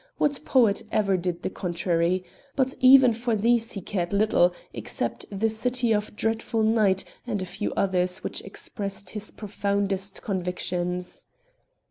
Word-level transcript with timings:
What 0.17 0.43
poet 0.45 0.81
ever 0.91 1.15
did 1.15 1.43
the 1.43 1.51
contrary? 1.51 2.23
But 2.55 2.73
even 2.79 3.13
for 3.13 3.35
these 3.35 3.73
he 3.73 3.81
cared 3.81 4.13
little, 4.13 4.51
except 4.73 5.27
"The 5.29 5.47
City 5.47 5.91
of 5.93 6.15
Dreadful 6.15 6.63
Night" 6.63 7.03
and 7.27 7.39
a 7.39 7.45
few 7.45 7.71
others, 7.73 8.23
which 8.23 8.41
expressed 8.41 9.11
his 9.11 9.29
profoundest 9.29 10.23
convictions. 10.23 11.27